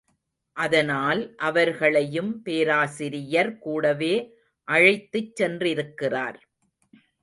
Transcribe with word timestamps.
அதனால் 0.57 1.35
அவர்களையும் 1.37 2.41
பேராசிரியர் 2.41 3.53
கூடவே 3.57 4.13
அழைத்துச் 4.67 5.33
சென்றிருக்கிறார். 5.35 6.39